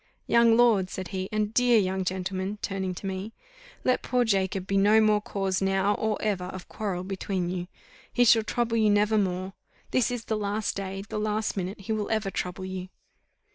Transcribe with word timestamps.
"Young 0.25 0.57
Lord," 0.57 0.89
said 0.89 1.09
he, 1.09 1.29
"and 1.31 1.53
dear 1.53 1.77
young 1.77 2.03
gentleman," 2.03 2.57
turning 2.63 2.95
to 2.95 3.05
me, 3.05 3.33
"let 3.83 4.01
poor 4.01 4.23
Jacob 4.25 4.65
be 4.65 4.75
no 4.75 4.99
more 4.99 5.21
cause 5.21 5.61
now, 5.61 5.93
or 5.93 6.19
ever, 6.23 6.45
of 6.45 6.67
quarrel 6.67 7.03
between 7.03 7.51
you. 7.51 7.67
He 8.11 8.25
shall 8.25 8.41
trouble 8.41 8.77
you 8.77 8.89
never 8.89 9.19
more. 9.19 9.53
This 9.91 10.09
is 10.09 10.25
the 10.25 10.37
last 10.37 10.75
day, 10.75 11.03
the 11.07 11.19
last 11.19 11.55
minute 11.55 11.81
he 11.81 11.91
will 11.91 12.09
ever 12.09 12.31
trouble 12.31 12.65
you." 12.65 12.89